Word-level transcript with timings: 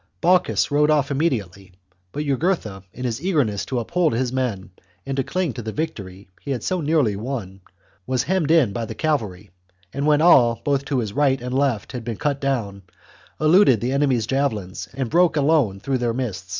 Bocchus 0.19 0.71
rode 0.71 0.89
off 0.89 1.11
im 1.11 1.19
mediately, 1.19 1.73
but 2.11 2.25
Jugurtha, 2.25 2.81
in 2.91 3.03
his 3.05 3.23
eagerness 3.23 3.67
to 3.67 3.77
uphold 3.77 4.13
his 4.13 4.33
men 4.33 4.71
and 5.05 5.15
to 5.15 5.23
cling 5.23 5.53
to 5.53 5.61
the 5.61 5.71
victory 5.71 6.27
he 6.41 6.49
had 6.49 6.63
so 6.63 6.81
nearly 6.81 7.15
won, 7.15 7.61
was 8.07 8.23
hemmed 8.23 8.49
in 8.49 8.73
by 8.73 8.85
the 8.85 8.95
cavalry, 8.95 9.51
and 9.93 10.07
when 10.07 10.19
all, 10.19 10.59
both 10.63 10.85
to 10.85 10.97
his 10.97 11.13
right 11.13 11.39
and 11.39 11.53
left, 11.53 11.91
had 11.91 12.03
been 12.03 12.17
cut 12.17 12.41
down, 12.41 12.81
eluded 13.39 13.79
the 13.79 13.91
enemy's 13.91 14.25
javelins 14.25 14.87
and 14.95 15.11
broke 15.11 15.35
alone 15.37 15.79
through 15.79 15.99
their 15.99 16.15
midst. 16.15 16.49